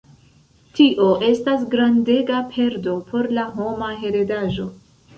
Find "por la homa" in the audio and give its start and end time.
3.13-3.95